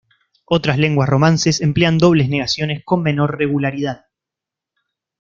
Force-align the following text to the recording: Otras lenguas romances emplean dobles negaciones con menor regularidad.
Otras 0.47 0.79
lenguas 0.79 1.07
romances 1.07 1.61
emplean 1.61 1.99
dobles 1.99 2.27
negaciones 2.27 2.81
con 2.83 3.03
menor 3.03 3.37
regularidad. 3.37 4.07